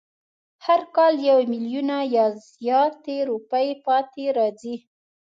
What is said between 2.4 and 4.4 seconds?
زیاتې روپۍ پاتې